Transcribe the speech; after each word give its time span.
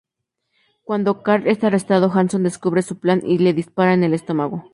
Cuando 0.83 1.21
Carl 1.21 1.45
es 1.45 1.63
arrestado 1.63 2.09
Jason 2.09 2.41
descubre 2.41 2.81
su 2.81 2.97
plan 2.97 3.21
y 3.23 3.37
le 3.37 3.53
dispara 3.53 3.93
en 3.93 4.03
el 4.03 4.15
estómago. 4.15 4.65